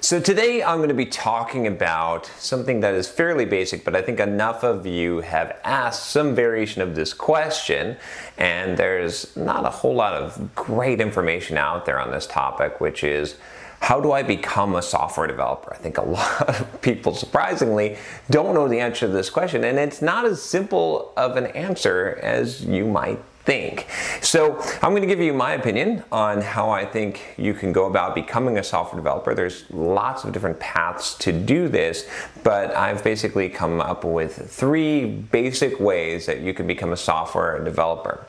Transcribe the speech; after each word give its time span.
So 0.00 0.20
today 0.20 0.62
I'm 0.62 0.76
going 0.76 0.90
to 0.90 0.94
be 0.94 1.06
talking 1.06 1.66
about 1.66 2.26
something 2.38 2.78
that 2.80 2.94
is 2.94 3.08
fairly 3.08 3.44
basic, 3.44 3.84
but 3.84 3.96
I 3.96 4.02
think 4.02 4.20
enough 4.20 4.62
of 4.62 4.86
you 4.86 5.22
have 5.22 5.58
asked 5.64 6.10
some 6.10 6.36
variation 6.36 6.82
of 6.82 6.94
this 6.94 7.12
question, 7.12 7.96
and 8.36 8.78
there's 8.78 9.36
not 9.36 9.66
a 9.66 9.70
whole 9.70 9.96
lot 9.96 10.14
of 10.14 10.54
great 10.54 11.00
information 11.00 11.58
out 11.58 11.84
there 11.84 11.98
on 11.98 12.12
this 12.12 12.28
topic, 12.28 12.80
which 12.80 13.02
is 13.02 13.38
how 13.80 14.00
do 14.00 14.12
I 14.12 14.22
become 14.22 14.76
a 14.76 14.82
software 14.82 15.26
developer? 15.26 15.74
I 15.74 15.78
think 15.78 15.98
a 15.98 16.02
lot 16.08 16.48
of 16.48 16.80
people, 16.80 17.12
surprisingly, 17.12 17.96
don't 18.30 18.54
know 18.54 18.68
the 18.68 18.78
answer 18.78 19.08
to 19.08 19.12
this 19.12 19.30
question, 19.30 19.64
and 19.64 19.80
it's 19.80 20.00
not 20.00 20.24
as 20.24 20.40
simple 20.40 21.12
of 21.16 21.36
an 21.36 21.46
answer 21.46 22.20
as 22.22 22.64
you 22.64 22.86
might 22.86 23.20
think. 23.48 23.86
So 24.20 24.60
I'm 24.82 24.90
going 24.90 25.00
to 25.00 25.08
give 25.08 25.20
you 25.20 25.32
my 25.32 25.54
opinion 25.54 26.04
on 26.12 26.42
how 26.42 26.68
I 26.68 26.84
think 26.84 27.34
you 27.38 27.54
can 27.54 27.72
go 27.72 27.86
about 27.86 28.14
becoming 28.14 28.58
a 28.58 28.62
software 28.62 29.00
developer. 29.00 29.34
There's 29.34 29.64
lots 29.70 30.24
of 30.24 30.34
different 30.34 30.60
paths 30.60 31.14
to 31.20 31.32
do 31.32 31.66
this, 31.66 32.06
but 32.44 32.76
I've 32.76 33.02
basically 33.02 33.48
come 33.48 33.80
up 33.80 34.04
with 34.04 34.50
three 34.50 35.06
basic 35.06 35.80
ways 35.80 36.26
that 36.26 36.40
you 36.42 36.52
can 36.52 36.66
become 36.66 36.92
a 36.92 36.96
software 36.96 37.64
developer. 37.64 38.26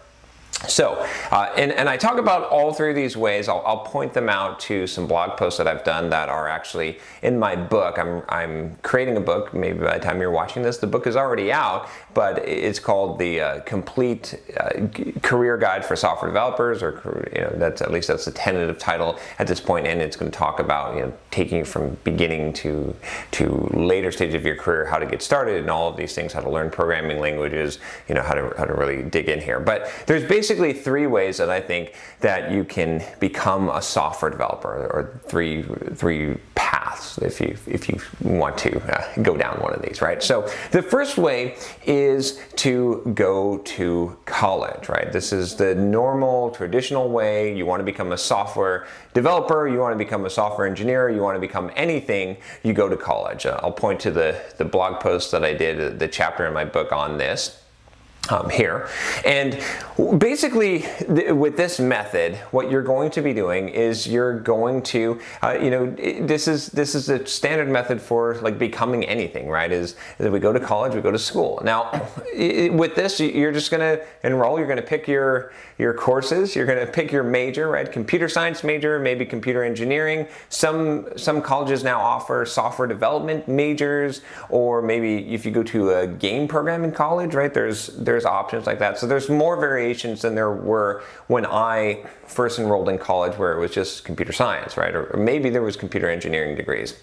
So, 0.68 1.06
uh, 1.32 1.54
and, 1.56 1.72
and 1.72 1.88
I 1.88 1.96
talk 1.96 2.18
about 2.18 2.50
all 2.50 2.74
three 2.74 2.90
of 2.90 2.96
these 2.96 3.16
ways. 3.16 3.48
I'll, 3.48 3.64
I'll, 3.66 3.80
point 3.80 4.14
them 4.14 4.28
out 4.28 4.60
to 4.62 4.86
some 4.86 5.08
blog 5.08 5.38
posts 5.38 5.58
that 5.58 5.68
I've 5.68 5.86
done 5.86 6.10
that 6.10 6.28
are 6.28 6.50
actually 6.50 7.00
in 7.22 7.40
my 7.40 7.56
book. 7.56 7.98
I'm, 7.98 8.24
I'm 8.28 8.76
creating 8.84 9.16
a 9.16 9.22
book. 9.22 9.54
Maybe 9.54 9.80
by 9.80 9.98
the 9.98 10.04
time 10.04 10.20
you're 10.20 10.32
watching 10.32 10.62
this, 10.62 10.78
the 10.78 10.86
book 10.86 11.08
is 11.08 11.16
already 11.16 11.52
out, 11.52 11.88
but 12.14 12.40
it's 12.40 12.78
called 12.78 13.18
the 13.20 13.40
uh, 13.40 13.60
Complete 13.62 14.40
uh, 14.58 14.88
Career 15.22 15.58
Guide 15.58 15.86
for 15.86 15.96
Software 15.96 16.30
Developers, 16.30 16.84
or 16.84 17.32
you 17.34 17.42
know, 17.42 17.52
that's 17.56 17.82
at 17.82 17.90
least 17.90 18.10
that's 18.10 18.26
the 18.26 18.32
tentative 18.32 18.78
title 18.78 19.18
at 19.40 19.48
this 19.48 19.62
point, 19.62 19.88
and 19.88 20.02
it's 20.02 20.18
going 20.18 20.30
to 20.30 20.38
talk 20.38 20.60
about 20.60 20.96
you 20.96 21.04
know 21.04 21.14
taking 21.32 21.64
from 21.64 21.98
beginning 22.04 22.52
to 22.54 22.94
to 23.32 23.72
later 23.74 24.12
stage 24.12 24.34
of 24.34 24.46
your 24.46 24.58
career, 24.58 24.86
how 24.86 25.00
to 25.00 25.06
get 25.06 25.22
started, 25.22 25.62
and 25.62 25.70
all 25.70 25.90
of 25.90 25.96
these 25.96 26.14
things, 26.14 26.34
how 26.34 26.42
to 26.42 26.50
learn 26.50 26.70
programming 26.70 27.20
languages, 27.20 27.80
you 28.10 28.14
know, 28.14 28.22
how 28.22 28.34
to 28.34 28.54
how 28.58 28.66
to 28.66 28.74
really 28.74 29.04
dig 29.04 29.30
in 29.30 29.40
here. 29.40 29.60
But 29.62 29.90
there's 30.06 30.26
basically 30.26 30.49
basically 30.50 30.74
three 30.74 31.06
ways 31.06 31.38
that 31.38 31.50
I 31.52 31.62
think 31.62 31.94
that 32.22 32.52
you 32.52 32.64
can 32.64 33.04
become 33.20 33.70
a 33.70 33.84
software 33.84 34.32
developer, 34.32 34.70
or 34.70 35.22
three 35.28 35.62
three 35.94 36.38
paths 36.56 37.20
if 37.20 37.40
you 37.40 37.56
if 37.68 37.88
you 37.88 38.00
want 38.22 38.58
to 38.58 38.82
uh, 38.92 39.22
go 39.22 39.38
down 39.38 39.62
one 39.62 39.74
of 39.74 39.82
these, 39.84 40.02
right? 40.02 40.24
So 40.24 40.50
the 40.72 40.82
first 40.82 41.20
way 41.20 41.56
is 41.86 42.42
to 42.56 43.12
go 43.14 43.60
to 43.60 44.18
college, 44.26 44.90
right? 44.90 45.12
This 45.12 45.32
is 45.32 45.56
the 45.56 45.76
normal 45.76 46.50
traditional 46.50 47.10
way. 47.10 47.56
You 47.56 47.68
want 47.68 47.82
to 47.82 47.86
become 47.86 48.12
a 48.12 48.18
software 48.18 48.88
developer, 49.14 49.68
you 49.68 49.78
want 49.78 49.94
to 49.94 50.04
become 50.04 50.26
a 50.26 50.32
software 50.32 50.66
engineer, 50.66 51.12
you 51.12 51.22
want 51.22 51.36
to 51.36 51.40
become 51.40 51.70
anything, 51.76 52.38
you 52.64 52.74
go 52.74 52.90
to 52.90 52.98
college. 52.98 53.46
Uh, 53.46 53.60
I'll 53.62 53.72
point 53.72 54.00
to 54.00 54.10
the 54.10 54.42
the 54.58 54.66
blog 54.66 55.00
post 55.00 55.32
that 55.32 55.44
I 55.44 55.54
did, 55.54 56.00
the 56.00 56.08
chapter 56.08 56.48
in 56.48 56.54
my 56.56 56.66
book 56.66 56.92
on 56.92 57.20
this 57.20 57.62
um, 58.30 58.50
here. 58.50 58.88
And 59.26 59.60
basically, 60.18 60.80
th- 60.80 61.32
with 61.32 61.58
this 61.58 61.80
method, 61.80 62.36
what 62.52 62.70
you're 62.70 62.84
going 62.84 63.12
to 63.12 63.22
be 63.22 63.34
doing 63.34 63.70
is 63.70 64.08
you're 64.08 64.40
going 64.40 64.82
to, 64.84 65.20
uh, 65.42 65.58
you 65.62 65.70
know, 65.70 65.90
this 65.90 66.48
is 66.48 66.68
this 66.68 66.96
is 66.96 67.10
a 67.10 67.26
standard 67.26 67.70
method 67.70 68.02
for 68.02 68.36
like 68.36 68.58
becoming 68.58 69.04
anything, 69.06 69.48
right? 69.50 69.72
Is 69.72 69.96
that 70.18 70.32
we 70.32 70.40
go 70.40 70.54
to 70.54 70.60
college, 70.60 70.96
we 70.96 71.02
go 71.02 71.12
to 71.12 71.20
school. 71.20 71.62
Now, 71.64 72.08
it, 72.34 72.74
with 72.74 72.96
this, 72.96 73.20
you're 73.20 73.52
just 73.52 73.72
going 73.72 73.82
to 73.82 74.06
enroll. 74.24 74.58
You're 74.58 74.68
going 74.68 74.78
to 74.78 74.84
pick 74.84 75.08
your 75.08 75.52
your 75.78 75.94
courses. 75.94 76.56
You're 76.56 76.66
going 76.66 76.86
to 76.86 76.92
pick 76.92 77.12
your 77.12 77.24
major, 77.24 77.70
right? 77.70 77.90
Computer 77.92 78.28
science 78.30 78.64
major, 78.64 79.00
maybe 79.00 79.26
computer 79.26 79.64
engineering. 79.64 80.28
Some 80.50 81.08
some 81.18 81.42
colleges 81.42 81.84
now 81.84 82.00
offer 82.00 82.46
software 82.46 82.88
development 82.88 83.48
majors, 83.48 84.22
or 84.50 84.82
maybe 84.82 85.34
if 85.34 85.46
you 85.46 85.52
go 85.52 85.64
to 85.64 85.92
a 85.92 86.08
game 86.08 86.48
programming 86.48 86.92
college, 86.92 87.34
right? 87.34 87.54
There's 87.54 87.88
there's 87.88 88.19
options 88.26 88.66
like 88.66 88.80
that. 88.80 88.98
So 88.98 89.08
there's 89.08 89.30
more 89.30 89.60
variations 89.60 90.22
than 90.22 90.36
there 90.36 90.52
were 90.52 91.04
when 91.28 91.46
I 91.46 92.06
first 92.26 92.60
enrolled 92.60 92.90
in 92.90 92.98
college, 92.98 93.38
where 93.38 93.54
it 93.54 93.60
was 93.60 93.72
just 93.72 94.06
computer 94.06 94.34
science, 94.34 94.78
right? 94.78 94.94
Or, 94.94 95.06
or 95.08 95.20
maybe 95.20 95.50
there 95.50 95.62
was 95.62 95.76
computer 95.76 96.10
engineering 96.10 96.56
degrees 96.56 96.96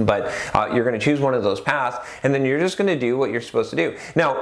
but 0.00 0.32
uh, 0.54 0.70
you're 0.72 0.84
going 0.84 0.98
to 0.98 1.04
choose 1.04 1.20
one 1.20 1.34
of 1.34 1.42
those 1.42 1.60
paths 1.60 2.06
and 2.22 2.34
then 2.34 2.44
you're 2.44 2.58
just 2.58 2.76
going 2.76 2.88
to 2.88 2.98
do 2.98 3.16
what 3.16 3.30
you're 3.30 3.40
supposed 3.40 3.70
to 3.70 3.76
do. 3.76 3.96
Now 4.16 4.34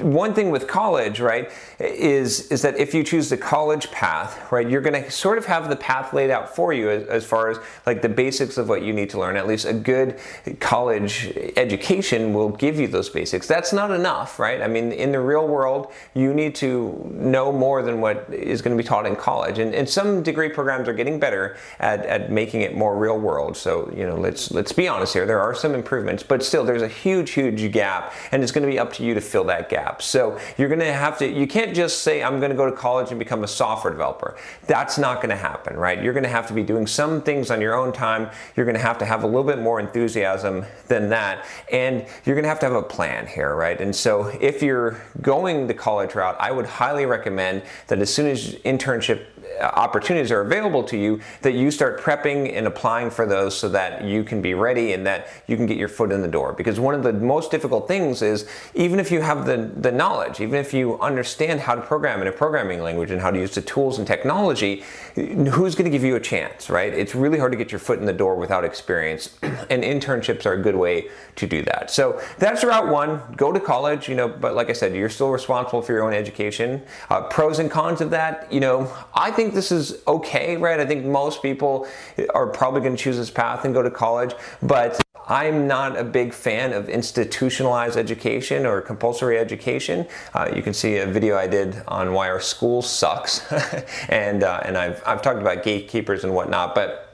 one 0.00 0.34
thing 0.34 0.50
with 0.50 0.66
college 0.66 1.20
right 1.20 1.50
is 1.78 2.50
is 2.50 2.62
that 2.62 2.78
if 2.78 2.94
you 2.94 3.04
choose 3.04 3.28
the 3.28 3.36
college 3.36 3.90
path 3.90 4.50
right 4.50 4.68
you're 4.68 4.80
going 4.80 5.02
to 5.02 5.10
sort 5.10 5.38
of 5.38 5.46
have 5.46 5.68
the 5.68 5.76
path 5.76 6.12
laid 6.12 6.30
out 6.30 6.54
for 6.54 6.72
you 6.72 6.90
as, 6.90 7.06
as 7.08 7.24
far 7.24 7.50
as 7.50 7.58
like 7.86 8.02
the 8.02 8.08
basics 8.08 8.58
of 8.58 8.68
what 8.68 8.82
you 8.82 8.92
need 8.92 9.10
to 9.10 9.18
learn. 9.18 9.36
At 9.36 9.46
least 9.46 9.66
a 9.66 9.72
good 9.72 10.18
college 10.60 11.32
education 11.56 12.32
will 12.32 12.50
give 12.50 12.78
you 12.78 12.88
those 12.88 13.08
basics. 13.08 13.46
That's 13.46 13.72
not 13.72 13.90
enough 13.90 14.38
right? 14.38 14.62
I 14.62 14.68
mean 14.68 14.92
in 14.92 15.12
the 15.12 15.20
real 15.20 15.46
world 15.46 15.92
you 16.14 16.32
need 16.32 16.54
to 16.56 17.10
know 17.12 17.52
more 17.52 17.82
than 17.82 18.00
what 18.00 18.26
is 18.32 18.62
going 18.62 18.76
to 18.76 18.82
be 18.82 18.86
taught 18.86 19.06
in 19.06 19.16
college. 19.16 19.58
And, 19.58 19.74
and 19.74 19.88
some 19.88 20.22
degree 20.22 20.48
programs 20.48 20.88
are 20.88 20.94
getting 20.94 21.18
better 21.18 21.56
at, 21.78 22.04
at 22.06 22.30
making 22.30 22.62
it 22.62 22.76
more 22.76 22.96
real 22.96 23.18
world. 23.18 23.56
So 23.56 23.92
you 23.94 24.06
know 24.06 24.16
let's 24.16 24.50
let's 24.50 24.72
be 24.72 24.88
honest 24.88 24.93
honest 24.94 25.12
here, 25.12 25.26
there 25.26 25.40
are 25.40 25.54
some 25.54 25.74
improvements, 25.74 26.22
but 26.22 26.42
still 26.42 26.64
there's 26.64 26.82
a 26.82 26.88
huge, 26.88 27.32
huge 27.32 27.72
gap, 27.72 28.12
and 28.30 28.42
it's 28.42 28.52
going 28.52 28.64
to 28.64 28.70
be 28.70 28.78
up 28.78 28.92
to 28.92 29.04
you 29.04 29.12
to 29.14 29.20
fill 29.20 29.44
that 29.44 29.68
gap. 29.68 30.00
So 30.00 30.38
you're 30.56 30.68
going 30.68 30.80
to 30.80 30.92
have 30.92 31.18
to, 31.18 31.28
you 31.28 31.46
can't 31.46 31.74
just 31.74 32.02
say, 32.02 32.22
I'm 32.22 32.38
going 32.38 32.50
to 32.50 32.56
go 32.56 32.66
to 32.66 32.76
college 32.76 33.10
and 33.10 33.18
become 33.18 33.42
a 33.42 33.48
software 33.48 33.92
developer. 33.92 34.36
That's 34.66 34.98
not 34.98 35.16
going 35.16 35.30
to 35.30 35.36
happen, 35.36 35.76
right? 35.76 36.02
You're 36.02 36.12
going 36.12 36.24
to 36.24 36.30
have 36.30 36.46
to 36.48 36.54
be 36.54 36.62
doing 36.62 36.86
some 36.86 37.22
things 37.22 37.50
on 37.50 37.60
your 37.60 37.74
own 37.74 37.92
time. 37.92 38.30
You're 38.56 38.66
going 38.66 38.76
to 38.76 38.82
have 38.82 38.98
to 38.98 39.04
have 39.04 39.24
a 39.24 39.26
little 39.26 39.44
bit 39.44 39.58
more 39.58 39.80
enthusiasm 39.80 40.64
than 40.88 41.08
that, 41.08 41.44
and 41.72 42.06
you're 42.24 42.36
going 42.36 42.44
to 42.44 42.48
have 42.48 42.60
to 42.60 42.66
have 42.66 42.76
a 42.76 42.82
plan 42.82 43.26
here, 43.26 43.54
right? 43.56 43.80
And 43.80 43.94
so 43.94 44.26
if 44.40 44.62
you're 44.62 45.02
going 45.20 45.66
the 45.66 45.74
college 45.74 46.14
route, 46.14 46.36
I 46.38 46.52
would 46.52 46.66
highly 46.66 47.06
recommend 47.06 47.62
that 47.88 47.98
as 47.98 48.12
soon 48.12 48.26
as 48.26 48.54
internship 48.56 49.26
opportunities 49.60 50.30
are 50.30 50.40
available 50.40 50.82
to 50.84 50.96
you, 50.96 51.20
that 51.42 51.52
you 51.52 51.70
start 51.70 52.00
prepping 52.00 52.54
and 52.54 52.66
applying 52.66 53.10
for 53.10 53.26
those 53.26 53.56
so 53.56 53.68
that 53.68 54.04
you 54.04 54.24
can 54.24 54.40
be 54.42 54.54
ready 54.54 54.92
and 54.92 55.06
that 55.06 55.28
you 55.46 55.56
can 55.56 55.66
get 55.66 55.76
your 55.76 55.88
foot 55.88 56.12
in 56.12 56.22
the 56.22 56.28
door. 56.28 56.52
Because 56.52 56.80
one 56.80 56.94
of 56.94 57.02
the 57.02 57.12
most 57.12 57.50
difficult 57.50 57.88
things 57.88 58.22
is 58.22 58.48
even 58.74 58.98
if 58.98 59.10
you 59.10 59.20
have 59.20 59.46
the, 59.46 59.70
the 59.76 59.92
knowledge, 59.92 60.40
even 60.40 60.58
if 60.58 60.72
you 60.74 60.98
understand 61.00 61.60
how 61.60 61.74
to 61.74 61.80
program 61.80 62.20
in 62.22 62.28
a 62.28 62.32
programming 62.32 62.82
language 62.82 63.10
and 63.10 63.20
how 63.20 63.30
to 63.30 63.38
use 63.38 63.54
the 63.54 63.62
tools 63.62 63.98
and 63.98 64.06
technology, 64.06 64.82
who's 65.14 65.74
going 65.74 65.84
to 65.84 65.90
give 65.90 66.04
you 66.04 66.16
a 66.16 66.20
chance, 66.20 66.70
right? 66.70 66.92
It's 66.92 67.14
really 67.14 67.38
hard 67.38 67.52
to 67.52 67.58
get 67.58 67.70
your 67.70 67.78
foot 67.78 67.98
in 67.98 68.06
the 68.06 68.12
door 68.12 68.36
without 68.36 68.64
experience, 68.64 69.36
and 69.42 69.82
internships 69.82 70.46
are 70.46 70.54
a 70.54 70.62
good 70.62 70.76
way 70.76 71.08
to 71.36 71.46
do 71.46 71.62
that. 71.62 71.90
So 71.90 72.20
that's 72.38 72.64
route 72.64 72.88
one. 72.88 73.20
Go 73.36 73.52
to 73.52 73.60
college, 73.60 74.08
you 74.08 74.14
know, 74.14 74.28
but 74.28 74.54
like 74.54 74.70
I 74.70 74.72
said, 74.72 74.94
you're 74.94 75.10
still 75.10 75.30
responsible 75.30 75.82
for 75.82 75.92
your 75.92 76.02
own 76.02 76.14
education. 76.14 76.82
Uh, 77.10 77.22
pros 77.22 77.58
and 77.58 77.70
cons 77.70 78.00
of 78.00 78.10
that, 78.10 78.50
you 78.52 78.60
know, 78.60 78.92
I 79.14 79.30
think 79.30 79.43
this 79.52 79.70
is 79.70 80.02
okay, 80.06 80.56
right? 80.56 80.80
I 80.80 80.86
think 80.86 81.04
most 81.04 81.42
people 81.42 81.86
are 82.34 82.46
probably 82.46 82.80
going 82.80 82.96
to 82.96 83.02
choose 83.02 83.16
this 83.16 83.30
path 83.30 83.64
and 83.64 83.74
go 83.74 83.82
to 83.82 83.90
college, 83.90 84.34
but 84.62 85.00
I'm 85.26 85.66
not 85.66 85.96
a 85.96 86.04
big 86.04 86.34
fan 86.34 86.72
of 86.72 86.88
institutionalized 86.88 87.96
education 87.96 88.66
or 88.66 88.80
compulsory 88.80 89.38
education. 89.38 90.06
Uh, 90.34 90.50
you 90.54 90.62
can 90.62 90.74
see 90.74 90.98
a 90.98 91.06
video 91.06 91.36
I 91.36 91.46
did 91.46 91.82
on 91.88 92.12
why 92.12 92.28
our 92.28 92.40
school 92.40 92.82
sucks, 92.82 93.50
and 94.08 94.42
uh, 94.42 94.60
and 94.64 94.76
I've 94.76 95.02
I've 95.06 95.22
talked 95.22 95.40
about 95.40 95.62
gatekeepers 95.62 96.24
and 96.24 96.34
whatnot, 96.34 96.74
but 96.74 97.13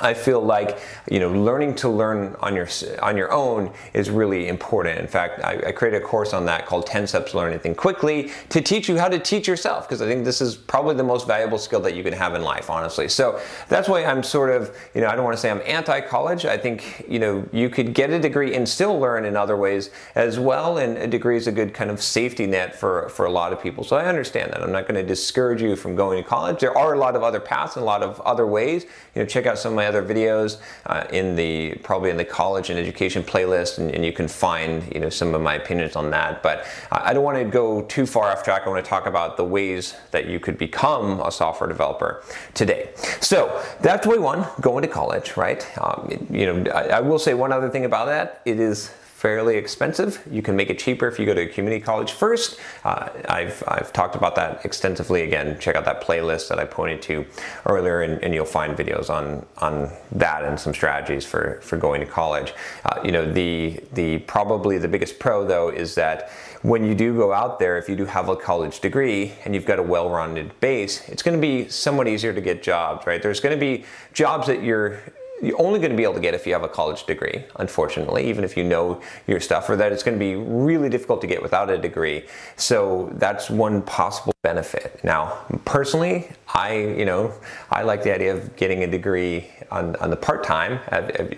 I 0.00 0.12
feel 0.12 0.40
like 0.40 0.78
you 1.10 1.20
know 1.20 1.30
learning 1.30 1.74
to 1.76 1.88
learn 1.88 2.36
on 2.40 2.54
your 2.54 2.68
on 3.02 3.16
your 3.16 3.32
own 3.32 3.72
is 3.94 4.10
really 4.10 4.48
important. 4.48 4.98
In 4.98 5.06
fact, 5.06 5.42
I, 5.42 5.68
I 5.68 5.72
created 5.72 6.02
a 6.02 6.04
course 6.04 6.34
on 6.34 6.44
that 6.46 6.66
called 6.66 6.86
10 6.86 7.06
Steps 7.06 7.30
to 7.30 7.38
Learn 7.38 7.52
Anything 7.52 7.74
Quickly 7.74 8.30
to 8.50 8.60
teach 8.60 8.88
you 8.88 8.98
how 8.98 9.08
to 9.08 9.18
teach 9.18 9.48
yourself 9.48 9.88
because 9.88 10.02
I 10.02 10.06
think 10.06 10.24
this 10.24 10.40
is 10.40 10.56
probably 10.56 10.94
the 10.94 11.04
most 11.04 11.26
valuable 11.26 11.58
skill 11.58 11.80
that 11.80 11.94
you 11.94 12.02
can 12.02 12.12
have 12.12 12.34
in 12.34 12.42
life, 12.42 12.68
honestly. 12.68 13.08
So 13.08 13.40
that's 13.68 13.88
why 13.88 14.04
I'm 14.04 14.22
sort 14.22 14.50
of 14.50 14.76
you 14.94 15.00
know 15.00 15.08
I 15.08 15.16
don't 15.16 15.24
want 15.24 15.36
to 15.36 15.40
say 15.40 15.50
I'm 15.50 15.62
anti-college. 15.64 16.44
I 16.44 16.58
think 16.58 17.06
you 17.08 17.18
know 17.18 17.48
you 17.52 17.70
could 17.70 17.94
get 17.94 18.10
a 18.10 18.18
degree 18.18 18.54
and 18.54 18.68
still 18.68 18.98
learn 18.98 19.24
in 19.24 19.36
other 19.36 19.56
ways 19.56 19.90
as 20.14 20.38
well, 20.38 20.78
and 20.78 20.98
a 20.98 21.06
degree 21.06 21.36
is 21.36 21.46
a 21.46 21.52
good 21.52 21.72
kind 21.72 21.90
of 21.90 22.02
safety 22.02 22.46
net 22.46 22.74
for 22.74 23.08
for 23.08 23.24
a 23.24 23.30
lot 23.30 23.52
of 23.52 23.62
people. 23.62 23.82
So 23.82 23.96
I 23.96 24.06
understand 24.06 24.52
that. 24.52 24.62
I'm 24.62 24.72
not 24.72 24.86
going 24.86 25.00
to 25.00 25.06
discourage 25.06 25.62
you 25.62 25.74
from 25.74 25.96
going 25.96 26.22
to 26.22 26.28
college. 26.28 26.60
There 26.60 26.76
are 26.76 26.92
a 26.92 26.98
lot 26.98 27.16
of 27.16 27.22
other 27.22 27.40
paths 27.40 27.76
and 27.76 27.82
a 27.82 27.86
lot 27.86 28.02
of 28.02 28.20
other 28.20 28.46
ways. 28.46 28.84
You 29.14 29.22
know, 29.22 29.26
check 29.26 29.46
out 29.46 29.58
some 29.58 29.72
of 29.72 29.76
my 29.76 29.85
my 29.86 29.98
other 29.98 30.02
videos 30.02 30.58
uh, 30.86 31.04
in 31.12 31.36
the 31.36 31.74
probably 31.82 32.10
in 32.10 32.16
the 32.16 32.24
college 32.24 32.70
and 32.70 32.78
education 32.78 33.22
playlist, 33.22 33.78
and, 33.78 33.90
and, 33.90 34.04
you 34.04 34.12
can 34.12 34.28
find 34.28 34.92
you 34.94 35.00
know 35.00 35.10
some 35.10 35.34
of 35.34 35.40
my 35.40 35.54
opinions 35.54 35.96
on 35.96 36.10
that. 36.10 36.42
But 36.42 36.66
I 36.90 37.12
don't 37.12 37.24
want 37.24 37.38
to 37.38 37.44
go 37.44 37.82
too 37.82 38.06
far 38.06 38.30
off 38.30 38.42
track. 38.42 38.62
I 38.66 38.68
want 38.68 38.84
to 38.84 38.88
talk 38.88 39.06
about 39.06 39.36
the 39.36 39.44
ways 39.44 39.94
that 40.10 40.26
you 40.26 40.40
could 40.40 40.58
become 40.58 41.20
a 41.20 41.30
software 41.30 41.68
developer 41.68 42.22
today. 42.54 42.90
So 43.20 43.62
that's 43.80 44.06
way 44.06 44.18
one, 44.18 44.46
going 44.60 44.82
to 44.82 44.88
college, 44.88 45.36
right? 45.36 45.66
Um, 45.78 46.26
you 46.30 46.46
know, 46.46 46.70
I, 46.72 46.98
I 46.98 47.00
will 47.00 47.18
say 47.18 47.34
one 47.34 47.52
other 47.52 47.70
thing 47.70 47.84
about 47.84 48.06
that. 48.06 48.42
It 48.44 48.60
is 48.60 48.90
fairly 49.26 49.56
expensive. 49.56 50.22
You 50.30 50.40
can 50.40 50.54
make 50.54 50.70
it 50.70 50.78
cheaper 50.78 51.08
if 51.08 51.18
you 51.18 51.26
go 51.26 51.34
to 51.34 51.40
a 51.40 51.46
community 51.48 51.84
college 51.84 52.12
first. 52.12 52.60
Uh, 52.84 53.08
I've, 53.28 53.60
I've 53.66 53.92
talked 53.92 54.14
about 54.14 54.36
that 54.36 54.64
extensively. 54.64 55.22
Again, 55.22 55.58
check 55.58 55.74
out 55.74 55.84
that 55.84 56.00
playlist 56.00 56.48
that 56.48 56.60
I 56.60 56.64
pointed 56.64 57.02
to 57.02 57.26
earlier 57.64 58.02
and, 58.02 58.22
and 58.22 58.32
you'll 58.32 58.44
find 58.44 58.78
videos 58.78 59.10
on, 59.10 59.44
on 59.58 59.90
that 60.12 60.44
and 60.44 60.60
some 60.60 60.72
strategies 60.72 61.26
for, 61.26 61.58
for 61.60 61.76
going 61.76 62.00
to 62.02 62.06
college. 62.06 62.54
Uh, 62.84 63.00
you 63.02 63.10
know, 63.10 63.26
the, 63.32 63.80
the 63.94 64.18
probably 64.18 64.78
the 64.78 64.86
biggest 64.86 65.18
pro 65.18 65.44
though 65.44 65.70
is 65.70 65.96
that 65.96 66.30
when 66.62 66.84
you 66.84 66.94
do 66.94 67.12
go 67.16 67.32
out 67.32 67.58
there, 67.58 67.78
if 67.78 67.88
you 67.88 67.96
do 67.96 68.04
have 68.04 68.28
a 68.28 68.36
college 68.36 68.78
degree 68.78 69.32
and 69.44 69.56
you've 69.56 69.66
got 69.66 69.80
a 69.80 69.82
well-rounded 69.82 70.60
base, 70.60 71.08
it's 71.08 71.24
going 71.24 71.36
to 71.36 71.40
be 71.40 71.68
somewhat 71.68 72.06
easier 72.06 72.32
to 72.32 72.40
get 72.40 72.62
jobs, 72.62 73.04
right? 73.08 73.20
There's 73.20 73.40
going 73.40 73.58
to 73.58 73.60
be 73.60 73.84
jobs 74.12 74.46
that 74.46 74.62
you're 74.62 75.00
you're 75.42 75.60
only 75.60 75.78
going 75.78 75.90
to 75.90 75.96
be 75.96 76.02
able 76.02 76.14
to 76.14 76.20
get 76.20 76.34
if 76.34 76.46
you 76.46 76.52
have 76.52 76.62
a 76.62 76.68
college 76.68 77.04
degree, 77.04 77.44
unfortunately, 77.56 78.28
even 78.28 78.44
if 78.44 78.56
you 78.56 78.64
know 78.64 79.00
your 79.26 79.40
stuff, 79.40 79.68
or 79.68 79.76
that 79.76 79.92
it's 79.92 80.02
going 80.02 80.18
to 80.18 80.24
be 80.24 80.34
really 80.34 80.88
difficult 80.88 81.20
to 81.20 81.26
get 81.26 81.42
without 81.42 81.70
a 81.70 81.78
degree. 81.78 82.24
So 82.56 83.10
that's 83.14 83.50
one 83.50 83.82
possible 83.82 84.32
benefit. 84.42 85.00
Now, 85.04 85.44
personally, 85.64 86.30
I, 86.54 86.74
you 86.74 87.04
know, 87.04 87.34
I 87.70 87.82
like 87.82 88.02
the 88.02 88.14
idea 88.14 88.34
of 88.34 88.56
getting 88.56 88.84
a 88.84 88.86
degree 88.86 89.50
on, 89.70 89.96
on 89.96 90.10
the 90.10 90.16
part-time, 90.16 90.78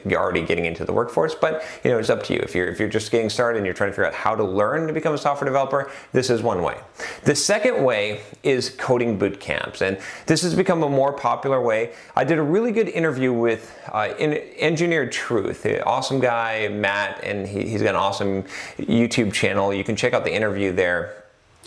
you're 0.07 0.21
already 0.21 0.43
getting 0.43 0.67
into 0.67 0.85
the 0.85 0.93
workforce, 0.93 1.35
but 1.35 1.65
you 1.83 1.91
know, 1.91 1.99
it's 1.99 2.11
up 2.11 2.23
to 2.25 2.35
you. 2.35 2.41
If 2.41 2.55
you're, 2.55 2.69
if 2.69 2.79
you're 2.79 2.89
just 2.89 3.11
getting 3.11 3.31
started 3.31 3.57
and 3.57 3.67
you're 3.67 3.75
trying 3.75 3.91
to 3.91 3.95
figure 3.95 4.07
out 4.07 4.15
how 4.15 4.35
to 4.35 4.45
learn 4.45 4.87
to 4.87 4.93
become 4.93 5.15
a 5.15 5.19
software 5.19 5.47
developer, 5.47 5.91
this 6.13 6.29
is 6.29 6.43
one 6.43 6.63
way. 6.63 6.79
The 7.25 7.35
second 7.35 7.83
way 7.83 8.21
is 8.43 8.71
coding 8.71 9.19
boot 9.19 9.41
camps, 9.41 9.81
and 9.81 9.99
this 10.27 10.43
has 10.43 10.55
become 10.55 10.83
a 10.83 10.89
more 10.89 11.13
popular 11.13 11.61
way. 11.61 11.95
I 12.15 12.25
did 12.25 12.39
a 12.39 12.43
really 12.43 12.71
good 12.71 12.89
interview 12.89 13.33
with 13.33 13.75
uh, 13.93 14.15
Engineered 14.19 15.13
Truth, 15.13 15.67
awesome 15.85 16.21
guy, 16.21 16.69
Matt, 16.69 17.23
and 17.23 17.47
he, 17.47 17.69
he's 17.69 17.83
got 17.83 17.91
an 17.91 17.97
awesome 17.97 18.45
YouTube 18.79 19.33
channel. 19.33 19.73
You 19.73 19.85
can 19.85 19.97
check 19.97 20.13
out 20.13 20.25
the 20.25 20.33
interview 20.35 20.73
there 20.73 21.25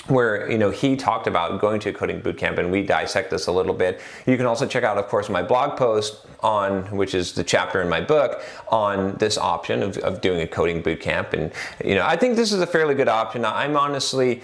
where 0.07 0.49
you 0.49 0.57
know 0.57 0.71
he 0.71 0.95
talked 0.95 1.27
about 1.27 1.61
going 1.61 1.79
to 1.79 1.89
a 1.89 1.93
coding 1.93 2.19
bootcamp 2.21 2.57
and 2.57 2.71
we 2.71 2.81
dissect 2.83 3.29
this 3.29 3.47
a 3.47 3.51
little 3.51 3.73
bit. 3.73 4.01
You 4.25 4.35
can 4.35 4.47
also 4.47 4.65
check 4.65 4.83
out 4.83 4.97
of 4.97 5.07
course 5.07 5.29
my 5.29 5.43
blog 5.43 5.77
post 5.77 6.25
on 6.39 6.83
which 6.95 7.13
is 7.13 7.33
the 7.33 7.43
chapter 7.43 7.81
in 7.81 7.89
my 7.89 8.01
book 8.01 8.41
on 8.69 9.13
this 9.17 9.37
option 9.37 9.83
of, 9.83 9.97
of 9.99 10.19
doing 10.21 10.41
a 10.41 10.47
coding 10.47 10.81
bootcamp 10.81 11.33
and 11.33 11.51
you 11.85 11.93
know 11.93 12.03
i 12.03 12.15
think 12.15 12.35
this 12.35 12.51
is 12.51 12.61
a 12.61 12.67
fairly 12.67 12.95
good 12.95 13.07
option. 13.07 13.45
I'm 13.45 13.77
honestly 13.77 14.41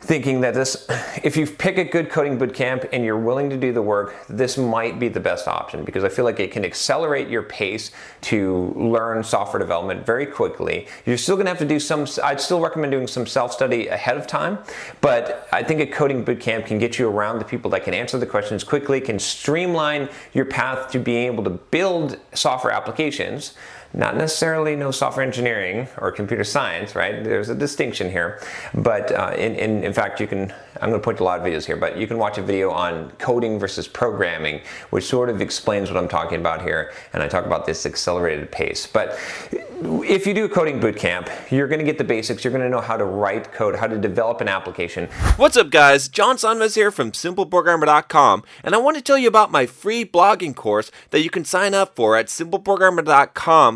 thinking 0.00 0.42
that 0.42 0.54
this, 0.54 0.86
if 1.24 1.36
you 1.36 1.46
pick 1.46 1.78
a 1.78 1.84
good 1.84 2.10
coding 2.10 2.38
bootcamp 2.38 2.88
and 2.92 3.04
you're 3.04 3.18
willing 3.18 3.48
to 3.50 3.56
do 3.56 3.72
the 3.72 3.82
work, 3.82 4.14
this 4.28 4.56
might 4.56 5.00
be 5.00 5.08
the 5.08 5.18
best 5.18 5.48
option 5.48 5.84
because 5.84 6.04
I 6.04 6.08
feel 6.08 6.24
like 6.24 6.38
it 6.38 6.52
can 6.52 6.64
accelerate 6.64 7.28
your 7.28 7.42
pace 7.42 7.90
to 8.22 8.72
learn 8.76 9.24
software 9.24 9.58
development 9.58 10.04
very 10.04 10.26
quickly. 10.26 10.86
You're 11.06 11.16
still 11.16 11.36
gonna 11.36 11.48
have 11.48 11.58
to 11.58 11.66
do 11.66 11.80
some, 11.80 12.06
I'd 12.22 12.40
still 12.40 12.60
recommend 12.60 12.92
doing 12.92 13.06
some 13.06 13.26
self-study 13.26 13.88
ahead 13.88 14.16
of 14.16 14.26
time, 14.26 14.58
but 15.00 15.48
I 15.50 15.62
think 15.62 15.80
a 15.80 15.86
coding 15.86 16.24
bootcamp 16.24 16.66
can 16.66 16.78
get 16.78 16.98
you 16.98 17.08
around 17.08 17.38
the 17.38 17.44
people 17.44 17.70
that 17.70 17.84
can 17.84 17.94
answer 17.94 18.18
the 18.18 18.26
questions 18.26 18.62
quickly, 18.62 19.00
can 19.00 19.18
streamline 19.18 20.08
your 20.34 20.44
path 20.44 20.90
to 20.92 20.98
being 20.98 21.26
able 21.26 21.42
to 21.44 21.50
build 21.50 22.18
software 22.34 22.72
applications 22.72 23.54
not 23.94 24.16
necessarily 24.16 24.76
no 24.76 24.90
software 24.90 25.24
engineering 25.24 25.88
or 25.98 26.12
computer 26.12 26.44
science, 26.44 26.94
right? 26.94 27.22
There's 27.22 27.48
a 27.48 27.54
distinction 27.54 28.10
here. 28.10 28.40
But 28.74 29.12
uh, 29.12 29.34
in, 29.36 29.54
in, 29.54 29.84
in 29.84 29.92
fact, 29.92 30.20
you 30.20 30.26
can, 30.26 30.52
I'm 30.80 30.90
going 30.90 31.00
to 31.00 31.04
point 31.04 31.18
to 31.18 31.24
a 31.24 31.26
lot 31.26 31.40
of 31.40 31.46
videos 31.46 31.64
here, 31.64 31.76
but 31.76 31.96
you 31.96 32.06
can 32.06 32.18
watch 32.18 32.38
a 32.38 32.42
video 32.42 32.70
on 32.70 33.10
coding 33.12 33.58
versus 33.58 33.88
programming, 33.88 34.60
which 34.90 35.04
sort 35.04 35.30
of 35.30 35.40
explains 35.40 35.90
what 35.90 35.96
I'm 35.96 36.08
talking 36.08 36.38
about 36.38 36.62
here. 36.62 36.92
And 37.12 37.22
I 37.22 37.28
talk 37.28 37.46
about 37.46 37.66
this 37.66 37.86
accelerated 37.86 38.50
pace. 38.50 38.86
But 38.86 39.18
if 39.80 40.26
you 40.26 40.34
do 40.34 40.44
a 40.44 40.48
coding 40.48 40.80
bootcamp, 40.80 41.50
you're 41.50 41.68
going 41.68 41.78
to 41.78 41.84
get 41.84 41.98
the 41.98 42.04
basics. 42.04 42.44
You're 42.44 42.52
going 42.52 42.64
to 42.64 42.70
know 42.70 42.80
how 42.80 42.96
to 42.96 43.04
write 43.04 43.52
code, 43.52 43.76
how 43.76 43.86
to 43.86 43.98
develop 43.98 44.40
an 44.40 44.48
application. 44.48 45.06
What's 45.36 45.56
up, 45.56 45.70
guys? 45.70 46.08
John 46.08 46.36
Sonmez 46.36 46.74
here 46.74 46.90
from 46.90 47.12
SimpleProgrammer.com, 47.12 48.42
and 48.62 48.74
I 48.74 48.78
want 48.78 48.96
to 48.96 49.02
tell 49.02 49.18
you 49.18 49.28
about 49.28 49.50
my 49.50 49.66
free 49.66 50.04
blogging 50.04 50.54
course 50.54 50.90
that 51.10 51.22
you 51.22 51.30
can 51.30 51.44
sign 51.44 51.74
up 51.74 51.94
for 51.94 52.16
at 52.16 52.26
SimpleProgrammer.com 52.26 53.75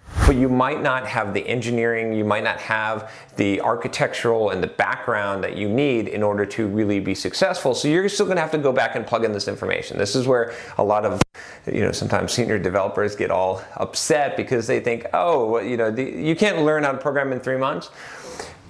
but 0.25 0.35
you 0.35 0.47
might 0.47 0.81
not 0.81 1.05
have 1.07 1.33
the 1.33 1.45
engineering, 1.47 2.13
you 2.13 2.23
might 2.23 2.43
not 2.43 2.59
have 2.59 3.11
the 3.35 3.59
architectural 3.61 4.51
and 4.51 4.61
the 4.61 4.67
background 4.67 5.43
that 5.43 5.57
you 5.57 5.67
need 5.67 6.07
in 6.07 6.23
order 6.23 6.45
to 6.45 6.67
really 6.67 6.99
be 6.99 7.15
successful. 7.15 7.73
So 7.73 7.87
you're 7.87 8.07
still 8.09 8.25
gonna 8.25 8.41
have 8.41 8.51
to 8.51 8.57
go 8.57 8.71
back 8.71 8.95
and 8.95 9.05
plug 9.05 9.25
in 9.25 9.31
this 9.31 9.47
information. 9.47 9.97
This 9.97 10.15
is 10.15 10.27
where 10.27 10.53
a 10.77 10.83
lot 10.83 11.05
of, 11.05 11.21
you 11.65 11.81
know, 11.81 11.91
sometimes 11.91 12.31
senior 12.31 12.59
developers 12.59 13.15
get 13.15 13.31
all 13.31 13.63
upset 13.77 14.37
because 14.37 14.67
they 14.67 14.79
think, 14.79 15.05
oh, 15.13 15.59
you 15.59 15.77
know, 15.77 15.91
the, 15.91 16.03
you 16.03 16.35
can't 16.35 16.63
learn 16.63 16.83
how 16.83 16.91
to 16.91 16.97
program 16.97 17.31
in 17.31 17.39
three 17.39 17.57
months. 17.57 17.89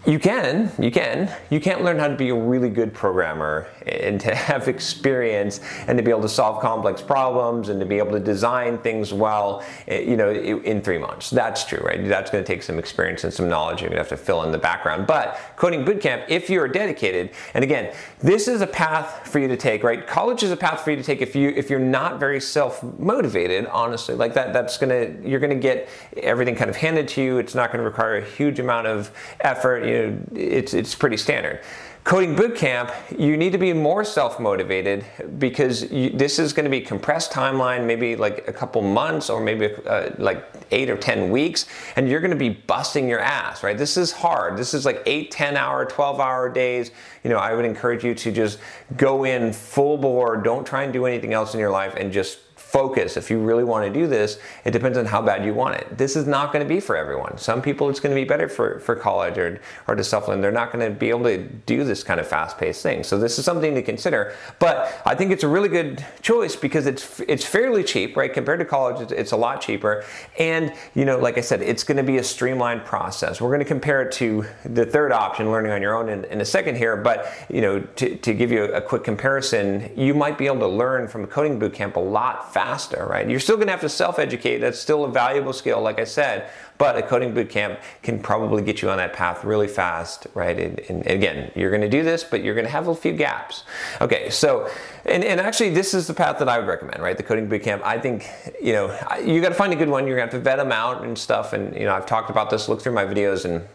You 0.05 0.17
can, 0.17 0.71
you 0.79 0.89
can. 0.89 1.31
You 1.51 1.59
can't 1.59 1.83
learn 1.83 1.99
how 1.99 2.07
to 2.07 2.15
be 2.15 2.29
a 2.29 2.35
really 2.35 2.69
good 2.69 2.91
programmer 2.91 3.67
and 3.87 4.19
to 4.21 4.33
have 4.35 4.67
experience 4.67 5.59
and 5.87 5.97
to 5.97 6.03
be 6.03 6.11
able 6.11 6.21
to 6.21 6.29
solve 6.29 6.61
complex 6.61 7.01
problems 7.01 7.69
and 7.69 7.79
to 7.79 7.85
be 7.85 7.97
able 7.97 8.11
to 8.11 8.19
design 8.19 8.77
things 8.77 9.13
well, 9.13 9.63
eh, 9.87 10.01
you 10.01 10.15
know, 10.15 10.31
in 10.31 10.81
three 10.81 10.97
months. 10.97 11.29
That's 11.29 11.65
true, 11.65 11.79
right? 11.79 12.07
That's 12.07 12.31
going 12.31 12.43
to 12.43 12.47
take 12.47 12.63
some 12.63 12.79
experience 12.79 13.23
and 13.23 13.33
some 13.33 13.49
knowledge. 13.49 13.81
You're 13.81 13.89
going 13.89 14.03
to 14.03 14.09
have 14.09 14.09
to 14.09 14.23
fill 14.23 14.43
in 14.43 14.51
the 14.51 14.57
background. 14.57 15.07
But 15.07 15.39
Coding 15.55 15.83
Bootcamp, 15.83 16.25
if 16.29 16.49
you're 16.49 16.67
dedicated, 16.67 17.31
and 17.53 17.63
again, 17.63 17.93
this 18.19 18.47
is 18.47 18.61
a 18.61 18.67
path 18.67 19.27
for 19.27 19.39
you 19.39 19.47
to 19.47 19.57
take, 19.57 19.83
right? 19.83 20.05
College 20.05 20.43
is 20.43 20.51
a 20.51 20.57
path 20.57 20.81
for 20.81 20.91
you 20.91 20.97
to 20.97 21.03
take 21.03 21.21
if 21.21 21.35
you 21.35 21.49
if 21.49 21.69
you're 21.69 21.79
not 21.79 22.19
very 22.19 22.39
self-motivated, 22.39 23.65
honestly. 23.67 24.15
Like 24.15 24.33
that, 24.35 24.53
that's 24.53 24.77
gonna 24.77 25.11
you're 25.23 25.39
gonna 25.39 25.55
get 25.55 25.89
everything 26.17 26.55
kind 26.55 26.69
of 26.69 26.75
handed 26.75 27.07
to 27.09 27.21
you. 27.21 27.37
It's 27.37 27.55
not 27.55 27.71
going 27.71 27.79
to 27.79 27.89
require 27.89 28.17
a 28.17 28.25
huge 28.25 28.59
amount 28.59 28.87
of 28.87 29.11
effort 29.41 29.85
you 29.85 29.93
know, 29.93 30.17
it's, 30.35 30.73
it's 30.73 30.95
pretty 30.95 31.17
standard. 31.17 31.61
Coding 32.03 32.35
Bootcamp, 32.35 33.19
you 33.19 33.37
need 33.37 33.51
to 33.51 33.59
be 33.59 33.73
more 33.73 34.03
self-motivated 34.03 35.05
because 35.37 35.91
you, 35.91 36.09
this 36.09 36.39
is 36.39 36.51
going 36.51 36.63
to 36.63 36.69
be 36.69 36.81
compressed 36.81 37.31
timeline, 37.31 37.85
maybe 37.85 38.15
like 38.15 38.47
a 38.47 38.53
couple 38.53 38.81
months 38.81 39.29
or 39.29 39.39
maybe 39.39 39.69
uh, 39.85 40.09
like 40.17 40.43
eight 40.71 40.89
or 40.89 40.97
10 40.97 41.29
weeks, 41.29 41.67
and 41.95 42.09
you're 42.09 42.19
going 42.19 42.31
to 42.31 42.37
be 42.37 42.49
busting 42.49 43.07
your 43.07 43.19
ass, 43.19 43.61
right? 43.61 43.77
This 43.77 43.97
is 43.97 44.11
hard. 44.11 44.57
This 44.57 44.73
is 44.73 44.83
like 44.83 45.03
eight, 45.05 45.29
10 45.29 45.55
hour, 45.55 45.85
12 45.85 46.19
hour 46.19 46.49
days. 46.49 46.89
You 47.23 47.29
know, 47.29 47.37
I 47.37 47.53
would 47.53 47.65
encourage 47.65 48.03
you 48.03 48.15
to 48.15 48.31
just 48.31 48.57
go 48.97 49.23
in 49.23 49.53
full 49.53 49.97
bore. 49.97 50.37
Don't 50.37 50.65
try 50.65 50.83
and 50.83 50.91
do 50.91 51.05
anything 51.05 51.33
else 51.33 51.53
in 51.53 51.59
your 51.59 51.71
life 51.71 51.93
and 51.95 52.11
just 52.11 52.50
focus. 52.71 53.17
If 53.17 53.29
you 53.29 53.37
really 53.37 53.65
want 53.65 53.85
to 53.85 53.91
do 53.91 54.07
this, 54.07 54.39
it 54.63 54.71
depends 54.71 54.97
on 54.97 55.05
how 55.05 55.21
bad 55.21 55.43
you 55.43 55.53
want 55.53 55.75
it. 55.75 55.97
This 55.97 56.15
is 56.15 56.25
not 56.25 56.53
going 56.53 56.65
to 56.65 56.73
be 56.73 56.79
for 56.79 56.95
everyone. 56.95 57.37
Some 57.37 57.61
people 57.61 57.89
it's 57.89 57.99
going 57.99 58.15
to 58.15 58.21
be 58.21 58.23
better 58.23 58.47
for, 58.47 58.79
for 58.79 58.95
college 58.95 59.37
or, 59.37 59.59
or 59.89 59.95
to 59.95 60.03
supplement. 60.05 60.41
They're 60.41 60.53
not 60.53 60.71
going 60.71 60.85
to 60.89 60.97
be 60.97 61.09
able 61.09 61.25
to 61.25 61.37
do 61.65 61.83
this 61.83 62.01
kind 62.01 62.17
of 62.17 62.27
fast 62.27 62.57
paced 62.57 62.81
thing. 62.81 63.03
So 63.03 63.19
this 63.19 63.37
is 63.37 63.43
something 63.43 63.75
to 63.75 63.81
consider. 63.81 64.33
But 64.59 65.01
I 65.05 65.15
think 65.15 65.31
it's 65.31 65.43
a 65.43 65.49
really 65.49 65.67
good 65.67 66.05
choice 66.21 66.55
because 66.55 66.85
it's 66.85 67.19
it's 67.27 67.45
fairly 67.45 67.83
cheap, 67.83 68.15
right? 68.15 68.33
Compared 68.33 68.59
to 68.59 68.65
college, 68.65 69.01
it's, 69.01 69.11
it's 69.11 69.31
a 69.33 69.37
lot 69.37 69.59
cheaper. 69.59 70.05
And, 70.39 70.73
you 70.95 71.03
know, 71.03 71.19
like 71.19 71.37
I 71.37 71.41
said, 71.41 71.61
it's 71.61 71.83
going 71.83 71.97
to 71.97 72.03
be 72.03 72.19
a 72.19 72.23
streamlined 72.23 72.85
process. 72.85 73.41
We're 73.41 73.49
going 73.49 73.59
to 73.59 73.65
compare 73.65 74.01
it 74.01 74.13
to 74.13 74.45
the 74.63 74.85
third 74.85 75.11
option, 75.11 75.51
learning 75.51 75.73
on 75.73 75.81
your 75.81 75.97
own 75.97 76.07
in, 76.07 76.23
in 76.25 76.39
a 76.39 76.45
second 76.45 76.77
here. 76.77 76.95
But, 76.95 77.29
you 77.49 77.59
know, 77.59 77.81
to, 77.81 78.15
to 78.15 78.33
give 78.33 78.49
you 78.49 78.63
a 78.63 78.79
quick 78.79 79.03
comparison, 79.03 79.91
you 79.97 80.13
might 80.13 80.37
be 80.37 80.45
able 80.45 80.59
to 80.59 80.67
learn 80.67 81.09
from 81.09 81.25
a 81.25 81.27
coding 81.27 81.59
bootcamp 81.59 81.97
a 81.97 81.99
lot 81.99 82.53
faster 82.53 82.60
faster, 82.61 83.07
right? 83.09 83.27
You're 83.27 83.39
still 83.39 83.57
gonna 83.57 83.71
have 83.71 83.81
to 83.81 83.89
self-educate. 83.89 84.59
That's 84.59 84.77
still 84.77 85.03
a 85.03 85.11
valuable 85.11 85.51
skill, 85.51 85.81
like 85.81 85.99
I 85.99 86.03
said, 86.03 86.49
but 86.77 86.95
a 86.95 87.01
coding 87.01 87.33
bootcamp 87.33 87.79
can 88.03 88.19
probably 88.21 88.61
get 88.61 88.83
you 88.83 88.89
on 88.91 88.97
that 88.97 89.13
path 89.13 89.43
really 89.43 89.67
fast, 89.67 90.27
right? 90.35 90.59
And, 90.59 90.79
and 90.81 91.07
again, 91.07 91.51
you're 91.55 91.71
gonna 91.71 91.89
do 91.89 92.03
this, 92.03 92.23
but 92.23 92.43
you're 92.43 92.53
gonna 92.53 92.69
have 92.69 92.87
a 92.87 92.93
few 92.93 93.13
gaps. 93.13 93.63
Okay, 93.99 94.29
so, 94.29 94.69
and, 95.05 95.23
and 95.23 95.39
actually 95.39 95.71
this 95.71 95.95
is 95.95 96.05
the 96.05 96.13
path 96.13 96.37
that 96.37 96.47
I 96.47 96.59
would 96.59 96.67
recommend, 96.67 97.01
right? 97.01 97.17
The 97.17 97.23
coding 97.23 97.49
bootcamp. 97.49 97.81
I 97.81 97.97
think, 97.97 98.27
you 98.61 98.73
know, 98.73 98.95
you 99.25 99.41
gotta 99.41 99.55
find 99.55 99.73
a 99.73 99.75
good 99.75 99.89
one. 99.89 100.05
You're 100.05 100.17
gonna 100.17 100.31
have 100.31 100.39
to 100.39 100.39
vet 100.39 100.57
them 100.57 100.71
out 100.71 101.03
and 101.03 101.17
stuff. 101.17 101.53
And, 101.53 101.75
you 101.75 101.85
know, 101.85 101.95
I've 101.95 102.05
talked 102.05 102.29
about 102.29 102.51
this, 102.51 102.69
look 102.69 102.79
through 102.79 102.93
my 102.93 103.05
videos 103.05 103.43
and 103.43 103.67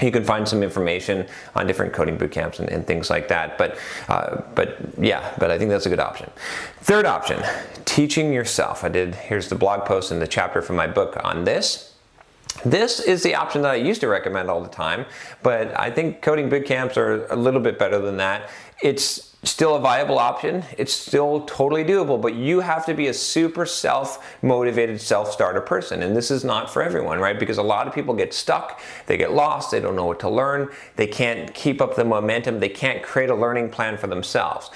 you 0.00 0.10
can 0.10 0.24
find 0.24 0.48
some 0.48 0.62
information 0.62 1.26
on 1.54 1.66
different 1.66 1.92
coding 1.92 2.16
boot 2.16 2.30
camps 2.30 2.58
and, 2.58 2.68
and 2.70 2.86
things 2.86 3.10
like 3.10 3.28
that. 3.28 3.58
But, 3.58 3.78
uh, 4.08 4.42
but 4.54 4.78
yeah, 4.98 5.34
but 5.38 5.50
I 5.50 5.58
think 5.58 5.70
that's 5.70 5.86
a 5.86 5.90
good 5.90 6.00
option. 6.00 6.30
Third 6.80 7.04
option, 7.04 7.42
teaching 7.84 8.32
yourself. 8.32 8.84
I 8.84 8.88
did, 8.88 9.14
here's 9.14 9.48
the 9.48 9.56
blog 9.56 9.84
post 9.84 10.10
and 10.10 10.22
the 10.22 10.28
chapter 10.28 10.62
from 10.62 10.76
my 10.76 10.86
book 10.86 11.18
on 11.22 11.44
this. 11.44 11.94
This 12.64 13.00
is 13.00 13.22
the 13.22 13.34
option 13.34 13.62
that 13.62 13.72
I 13.72 13.76
used 13.76 14.00
to 14.00 14.08
recommend 14.08 14.50
all 14.50 14.62
the 14.62 14.68
time, 14.68 15.06
but 15.42 15.78
I 15.78 15.90
think 15.90 16.20
coding 16.20 16.48
boot 16.48 16.66
camps 16.66 16.96
are 16.96 17.26
a 17.26 17.36
little 17.36 17.60
bit 17.60 17.78
better 17.78 17.98
than 17.98 18.16
that. 18.18 18.50
It's 18.82 19.29
still 19.42 19.74
a 19.74 19.80
viable 19.80 20.18
option. 20.18 20.64
It's 20.76 20.92
still 20.92 21.42
totally 21.42 21.82
doable, 21.82 22.20
but 22.20 22.34
you 22.34 22.60
have 22.60 22.84
to 22.86 22.94
be 22.94 23.06
a 23.06 23.14
super 23.14 23.64
self-motivated, 23.64 25.00
self-starter 25.00 25.62
person. 25.62 26.02
And 26.02 26.14
this 26.14 26.30
is 26.30 26.44
not 26.44 26.70
for 26.70 26.82
everyone, 26.82 27.20
right? 27.20 27.38
Because 27.38 27.56
a 27.56 27.62
lot 27.62 27.86
of 27.86 27.94
people 27.94 28.14
get 28.14 28.34
stuck, 28.34 28.80
they 29.06 29.16
get 29.16 29.32
lost, 29.32 29.70
they 29.70 29.80
don't 29.80 29.96
know 29.96 30.04
what 30.04 30.20
to 30.20 30.28
learn, 30.28 30.68
they 30.96 31.06
can't 31.06 31.54
keep 31.54 31.80
up 31.80 31.96
the 31.96 32.04
momentum, 32.04 32.60
they 32.60 32.68
can't 32.68 33.02
create 33.02 33.30
a 33.30 33.34
learning 33.34 33.70
plan 33.70 33.96
for 33.96 34.08
themselves. 34.08 34.70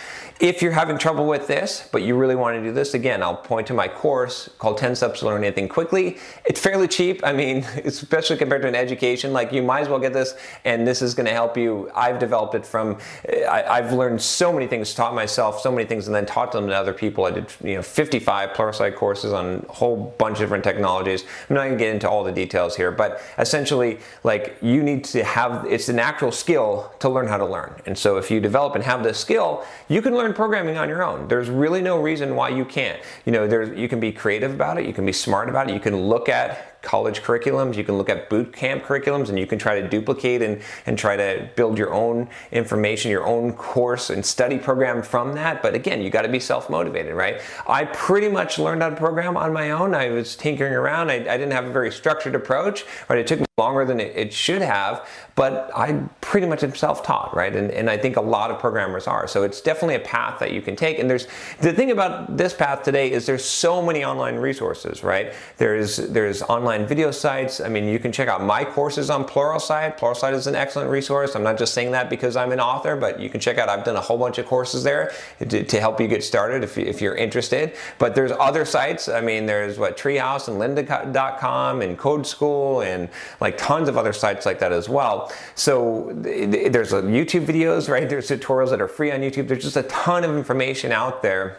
If 0.45 0.61
you're 0.61 0.73
having 0.73 0.99
trouble 0.99 1.27
with 1.27 1.47
this, 1.47 1.89
but 1.91 2.03
you 2.03 2.17
really 2.17 2.35
want 2.35 2.59
to 2.59 2.63
do 2.63 2.71
this, 2.71 2.93
again, 2.93 3.23
I'll 3.23 3.35
point 3.35 3.67
to 3.69 3.73
my 3.73 3.89
course 3.89 4.51
called 4.59 4.77
10 4.77 4.95
Steps 4.95 5.21
to 5.21 5.25
Learn 5.25 5.43
Anything 5.43 5.71
Quickly. 5.71 6.19
It's 6.45 6.61
fairly 6.61 6.87
cheap. 6.87 7.23
I 7.25 7.33
mean, 7.33 7.65
especially 7.87 8.37
compared 8.37 8.61
to 8.61 8.69
an 8.69 8.75
education, 8.75 9.33
like 9.33 9.53
you 9.53 9.63
might 9.63 9.81
as 9.81 9.89
well 9.89 9.99
get 9.99 10.13
this 10.13 10.37
and 10.67 10.87
this 10.87 11.01
is 11.01 11.15
going 11.15 11.25
to 11.25 11.33
help 11.33 11.57
you. 11.57 11.91
I've 11.95 12.19
developed 12.19 12.55
it 12.55 12.67
from, 12.67 12.99
I, 13.27 13.81
have 13.81 13.95
learned 13.95 14.21
so 14.21 14.53
many 14.53 14.67
things, 14.67 14.93
taught 14.93 15.15
myself 15.15 15.63
so 15.63 15.73
many 15.73 15.89
things 15.89 16.09
and 16.09 16.15
then 16.15 16.27
taught 16.27 16.53
them 16.53 16.67
to 16.67 16.75
other 16.75 16.93
people. 16.93 17.25
I 17.25 17.31
did, 17.31 17.51
you 17.63 17.77
know, 17.77 17.83
55 17.83 18.51
Pluralsight 18.51 18.97
courses 18.97 19.33
on 19.33 19.65
a 19.67 19.73
whole 19.73 20.15
bunch 20.19 20.35
of 20.35 20.41
different 20.41 20.65
technologies. 20.65 21.25
I'm 21.49 21.57
not 21.57 21.65
going 21.65 21.79
to 21.79 21.83
get 21.83 21.95
into 21.95 22.11
all 22.11 22.23
the 22.23 22.33
details 22.33 22.77
here, 22.77 22.91
but 22.91 23.23
essentially 23.39 23.99
like 24.25 24.59
you 24.61 24.83
need 24.83 25.05
to 25.05 25.25
have, 25.25 25.65
it's 25.65 25.89
an 25.89 25.99
actual 25.99 26.33
skill 26.33 26.93
to 26.99 27.09
learn 27.09 27.29
how 27.29 27.39
to 27.39 27.47
learn. 27.47 27.81
And 27.87 27.97
so 27.97 28.19
if 28.19 28.31
you 28.31 28.41
develop 28.41 28.75
and 28.75 28.85
have 28.85 29.03
this 29.03 29.19
skill, 29.19 29.65
you 29.89 30.03
can 30.03 30.15
learn 30.15 30.34
programming 30.35 30.77
on 30.77 30.89
your 30.89 31.03
own. 31.03 31.29
There's 31.29 31.49
really 31.49 31.81
no 31.81 32.01
reason 32.01 32.35
why 32.37 32.51
you 32.51 32.65
can't. 32.65 33.01
You 33.25 33.33
know, 33.33 33.47
there's, 33.47 33.79
you 33.79 33.89
can 33.89 34.01
be 34.01 34.13
creative 34.13 34.53
about 34.53 34.79
it, 34.79 34.87
you 34.87 34.93
can 34.93 35.07
be 35.07 35.13
smart 35.13 35.49
about 35.49 35.71
it, 35.71 35.75
you 35.75 35.81
can 35.81 35.97
look 35.97 36.29
at 36.29 36.74
college 36.85 37.23
curriculums, 37.23 37.77
you 37.77 37.85
can 37.85 37.97
look 37.99 38.09
at 38.09 38.31
boot 38.31 38.53
camp 38.53 38.85
curriculums, 38.85 39.29
and 39.29 39.39
you 39.39 39.47
can 39.47 39.59
try 39.59 39.81
to 39.81 39.89
duplicate 39.89 40.43
and, 40.43 40.61
and 40.87 40.99
try 40.99 41.17
to 41.17 41.49
build 41.57 41.79
your 41.79 41.93
own 41.93 42.29
information, 42.53 43.11
your 43.11 43.27
own 43.27 43.53
course 43.55 44.11
and 44.11 44.25
study 44.25 44.59
program 44.59 45.03
from 45.03 45.33
that. 45.35 45.63
But 45.63 45.75
again, 45.75 46.03
you 46.03 46.11
got 46.11 46.23
to 46.23 46.29
be 46.29 46.41
self 46.41 46.71
motivated, 46.71 47.15
right? 47.15 47.41
I 47.67 47.87
pretty 47.87 48.29
much 48.29 48.59
learned 48.59 48.83
how 48.83 48.91
to 48.91 48.97
program 48.97 49.37
on 49.37 49.53
my 49.53 49.71
own. 49.71 49.95
I 49.95 50.11
was 50.11 50.37
tinkering 50.37 50.75
around. 50.75 51.11
I, 51.11 51.15
I 51.15 51.37
didn't 51.37 51.53
have 51.53 51.65
a 51.65 51.73
very 51.73 51.91
structured 51.91 52.35
approach, 52.35 52.85
right? 53.09 53.19
It 53.19 53.27
took 53.27 53.41
me 53.41 53.47
longer 53.57 53.85
than 53.85 54.01
it, 54.01 54.13
it 54.17 54.33
should 54.33 54.63
have, 54.63 55.09
but 55.37 55.71
I 55.77 55.93
pretty 56.21 56.49
much 56.49 56.65
am 56.65 56.75
self 56.75 57.05
taught, 57.05 57.37
right? 57.37 57.55
And, 57.55 57.71
and 57.71 57.89
I 57.89 57.97
think 57.97 58.17
a 58.17 58.21
lot 58.21 58.51
of 58.51 58.59
programmers 58.59 59.07
are. 59.07 59.29
So 59.29 59.45
it's 59.45 59.61
definitely 59.61 59.95
a 59.95 60.01
path 60.01 60.41
that 60.41 60.51
you 60.51 60.61
can 60.61 60.75
take. 60.75 60.99
And 60.99 61.09
there's 61.09 61.29
the 61.61 61.73
thing 61.73 61.93
about 61.93 62.37
this 62.37 62.53
path 62.53 62.83
today 62.83 63.13
is 63.13 63.27
there's 63.27 63.45
so 63.45 63.81
many 63.81 64.05
online 64.05 64.37
resources, 64.37 65.05
right? 65.05 65.33
There's, 65.59 65.99
there's 65.99 66.43
online 66.43 66.74
online 66.75 66.89
video 66.89 67.11
sites. 67.11 67.61
I 67.61 67.69
mean, 67.69 67.89
you 67.89 67.99
can 67.99 68.11
check 68.13 68.29
out 68.29 68.43
my 68.43 68.65
courses 68.65 69.11
on 69.11 69.25
Pluralsight. 69.25 69.99
Pluralsight 69.99 70.33
is 70.35 70.47
an 70.47 70.55
excellent 70.55 70.91
resource. 70.91 71.35
I'm 71.37 71.43
not 71.43 71.59
just 71.59 71.73
saying 71.73 71.93
that 71.93 72.11
because 72.11 72.37
I'm 72.37 72.53
an 72.53 72.61
author, 72.61 72.97
but 72.97 73.21
you 73.21 73.31
can 73.31 73.41
check 73.41 73.59
out, 73.59 73.69
I've 73.69 73.85
done 73.85 73.97
a 73.97 74.01
whole 74.01 74.19
bunch 74.19 74.39
of 74.39 74.47
courses 74.47 74.83
there 74.83 75.13
to, 75.39 75.65
to 75.65 75.81
help 75.81 76.01
you 76.01 76.09
get 76.09 76.25
started 76.25 76.65
if, 76.65 76.77
if 76.77 77.01
you're 77.01 77.15
interested. 77.15 77.77
But 77.99 78.15
there's 78.15 78.33
other 78.33 78.65
sites. 78.65 79.09
I 79.09 79.21
mean, 79.21 79.47
there's 79.47 79.79
what, 79.79 79.97
Treehouse 79.97 80.49
and 80.49 80.61
lynda.com 80.61 81.83
and 81.83 81.97
Code 81.97 82.27
School 82.27 82.83
and 82.83 83.09
like 83.41 83.57
tons 83.57 83.89
of 83.89 83.97
other 83.97 84.13
sites 84.13 84.47
like 84.47 84.59
that 84.59 84.73
as 84.73 84.89
well. 84.89 85.33
So 85.55 86.11
there's 86.15 86.93
YouTube 86.93 87.47
videos, 87.47 87.89
right? 87.89 88.09
There's 88.09 88.29
tutorials 88.29 88.71
that 88.71 88.81
are 88.81 88.89
free 88.89 89.13
on 89.13 89.21
YouTube. 89.21 89.49
There's 89.49 89.63
just 89.63 89.77
a 89.77 89.85
ton 89.85 90.25
of 90.25 90.37
information 90.37 90.93
out 90.93 91.23
there 91.23 91.59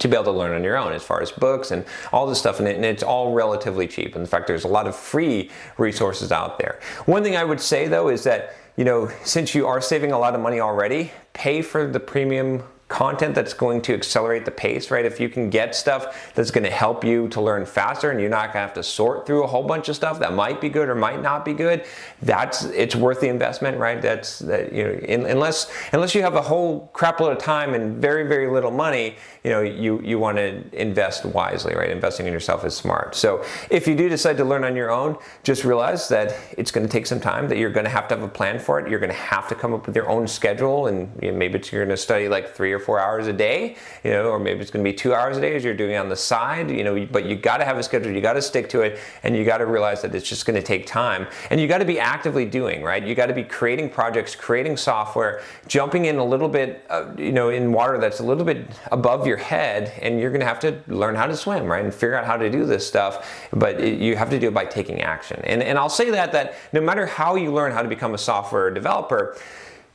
to 0.00 0.08
be 0.08 0.14
able 0.14 0.24
to 0.24 0.32
learn 0.32 0.52
on 0.52 0.64
your 0.64 0.76
own 0.76 0.92
as 0.92 1.02
far 1.02 1.22
as 1.22 1.30
books 1.30 1.70
and 1.70 1.84
all 2.12 2.26
this 2.26 2.38
stuff 2.38 2.58
and, 2.58 2.66
it, 2.66 2.76
and, 2.76 2.84
it's 2.84 3.02
all 3.02 3.32
relatively 3.32 3.86
cheap. 3.86 4.16
In 4.16 4.26
fact 4.26 4.46
there's 4.46 4.64
a 4.64 4.68
lot 4.68 4.86
of 4.86 4.96
free 4.96 5.50
resources 5.78 6.32
out 6.32 6.58
there. 6.58 6.80
One 7.06 7.22
thing 7.22 7.36
i 7.36 7.44
would 7.44 7.60
say 7.60 7.86
though 7.86 8.08
is 8.08 8.24
that 8.24 8.54
you 8.76 8.84
know 8.84 9.10
since 9.24 9.54
you 9.54 9.66
are 9.66 9.80
saving 9.80 10.12
a 10.12 10.18
lot 10.18 10.34
of 10.34 10.40
money 10.40 10.60
already 10.60 11.12
pay 11.32 11.62
for 11.62 11.86
the 11.86 12.00
premium 12.00 12.62
content 12.90 13.36
that's 13.36 13.54
going 13.54 13.80
to 13.80 13.94
accelerate 13.94 14.44
the 14.44 14.50
pace, 14.50 14.90
right? 14.90 15.04
If 15.04 15.20
you 15.20 15.28
can 15.28 15.48
get 15.48 15.76
stuff 15.76 16.32
that's 16.34 16.50
going 16.50 16.64
to 16.64 16.70
help 16.70 17.04
you 17.04 17.28
to 17.28 17.40
learn 17.40 17.64
faster 17.64 18.10
and 18.10 18.20
you're 18.20 18.28
not 18.28 18.52
going 18.52 18.54
to 18.54 18.58
have 18.58 18.74
to 18.74 18.82
sort 18.82 19.26
through 19.26 19.44
a 19.44 19.46
whole 19.46 19.62
bunch 19.62 19.88
of 19.88 19.94
stuff 19.94 20.18
that 20.18 20.34
might 20.34 20.60
be 20.60 20.68
good 20.68 20.88
or 20.88 20.96
might 20.96 21.22
not 21.22 21.44
be 21.44 21.54
good, 21.54 21.84
that's 22.20 22.64
it's 22.64 22.96
worth 22.96 23.20
the 23.20 23.28
investment, 23.28 23.78
right? 23.78 24.02
That's 24.02 24.40
that 24.40 24.72
you 24.72 24.82
know 24.82 24.90
in, 24.90 25.24
unless 25.24 25.70
unless 25.92 26.16
you 26.16 26.22
have 26.22 26.34
a 26.34 26.42
whole 26.42 26.90
crap 26.92 27.20
load 27.20 27.30
of 27.30 27.38
time 27.38 27.74
and 27.74 28.02
very 28.02 28.26
very 28.26 28.50
little 28.50 28.72
money, 28.72 29.14
you 29.44 29.50
know 29.50 29.60
you 29.60 30.00
you 30.02 30.18
want 30.18 30.36
to 30.38 30.62
invest 30.72 31.24
wisely, 31.24 31.76
right? 31.76 31.90
Investing 31.90 32.26
in 32.26 32.32
yourself 32.32 32.64
is 32.64 32.74
smart. 32.74 33.14
So 33.14 33.44
if 33.70 33.86
you 33.86 33.94
do 33.94 34.08
decide 34.08 34.36
to 34.38 34.44
learn 34.44 34.64
on 34.64 34.74
your 34.74 34.90
own, 34.90 35.16
just 35.44 35.62
realize 35.64 36.08
that 36.08 36.36
it's 36.58 36.72
going 36.72 36.84
to 36.84 36.92
take 36.92 37.06
some 37.06 37.20
time. 37.20 37.48
That 37.48 37.58
you're 37.58 37.70
going 37.70 37.84
to 37.84 37.90
have 37.90 38.08
to 38.08 38.16
have 38.16 38.24
a 38.24 38.28
plan 38.28 38.58
for 38.58 38.80
it. 38.80 38.90
You're 38.90 38.98
going 38.98 39.12
to 39.12 39.16
have 39.16 39.46
to 39.48 39.54
come 39.54 39.74
up 39.74 39.86
with 39.86 39.94
your 39.94 40.08
own 40.08 40.26
schedule, 40.26 40.88
and 40.88 41.08
you 41.22 41.30
know, 41.30 41.38
maybe 41.38 41.60
you're 41.70 41.84
going 41.84 41.96
to 41.96 41.96
study 41.96 42.28
like 42.28 42.52
three 42.52 42.72
or 42.72 42.79
four 42.80 42.98
hours 42.98 43.26
a 43.26 43.32
day, 43.32 43.76
you 44.02 44.10
know, 44.10 44.30
or 44.30 44.38
maybe 44.38 44.60
it's 44.60 44.70
going 44.70 44.84
to 44.84 44.90
be 44.90 44.96
two 44.96 45.14
hours 45.14 45.36
a 45.36 45.40
day 45.40 45.54
as 45.54 45.62
you're 45.62 45.74
doing 45.74 45.96
on 45.96 46.08
the 46.08 46.16
side, 46.16 46.70
you 46.70 46.82
know, 46.82 47.06
but 47.12 47.26
you 47.26 47.36
got 47.36 47.58
to 47.58 47.64
have 47.64 47.78
a 47.78 47.82
schedule, 47.82 48.10
you 48.10 48.20
got 48.20 48.32
to 48.32 48.42
stick 48.42 48.68
to 48.70 48.80
it, 48.80 48.98
and 49.22 49.36
you 49.36 49.44
got 49.44 49.58
to 49.58 49.66
realize 49.66 50.02
that 50.02 50.14
it's 50.14 50.28
just 50.28 50.46
going 50.46 50.56
to 50.56 50.62
take 50.62 50.86
time. 50.86 51.26
And 51.50 51.60
you 51.60 51.68
got 51.68 51.78
to 51.78 51.84
be 51.84 52.00
actively 52.00 52.44
doing, 52.44 52.82
right? 52.82 53.04
You 53.06 53.14
got 53.14 53.26
to 53.26 53.34
be 53.34 53.44
creating 53.44 53.90
projects, 53.90 54.34
creating 54.34 54.76
software, 54.76 55.42
jumping 55.66 56.06
in 56.06 56.16
a 56.16 56.24
little 56.24 56.48
bit, 56.48 56.84
uh, 56.90 57.12
you 57.16 57.32
know, 57.32 57.50
in 57.50 57.72
water 57.72 57.98
that's 57.98 58.20
a 58.20 58.24
little 58.24 58.44
bit 58.44 58.66
above 58.90 59.26
your 59.26 59.36
head, 59.36 59.92
and 60.00 60.18
you're 60.18 60.30
going 60.30 60.40
to 60.40 60.46
have 60.46 60.60
to 60.60 60.80
learn 60.88 61.14
how 61.14 61.26
to 61.26 61.36
swim, 61.36 61.66
right? 61.66 61.84
And 61.84 61.92
figure 61.92 62.16
out 62.16 62.24
how 62.24 62.36
to 62.36 62.50
do 62.50 62.64
this 62.64 62.86
stuff, 62.86 63.48
but 63.52 63.80
it, 63.80 64.00
you 64.00 64.16
have 64.16 64.30
to 64.30 64.38
do 64.38 64.48
it 64.48 64.54
by 64.54 64.64
taking 64.64 65.02
action. 65.02 65.40
And, 65.44 65.62
and 65.62 65.78
I'll 65.78 65.88
say 65.88 66.10
that, 66.10 66.32
that 66.32 66.54
no 66.72 66.80
matter 66.80 67.06
how 67.06 67.36
you 67.36 67.52
learn 67.52 67.72
how 67.72 67.82
to 67.82 67.88
become 67.88 68.14
a 68.14 68.18
software 68.18 68.70
developer, 68.70 69.36